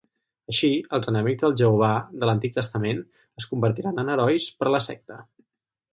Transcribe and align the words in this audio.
Així, 0.51 0.69
els 0.97 1.09
enemics 1.11 1.43
del 1.43 1.53
Jehovà 1.61 1.91
de 2.23 2.29
l'Antic 2.29 2.57
Testament 2.57 3.03
es 3.43 3.47
convertiran 3.53 4.05
en 4.05 4.11
herois 4.15 4.49
per 4.63 4.73
la 4.77 4.85
secta. 4.91 5.25